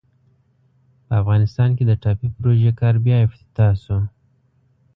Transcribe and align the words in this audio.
په 1.05 1.13
افغانستان 1.21 1.69
کې 1.77 1.83
د 1.87 1.91
ټاپي 2.03 2.27
پروژې 2.37 2.71
کار 2.79 2.95
بیا 3.05 3.17
افتتاح 3.27 3.71
سو. 3.83 3.97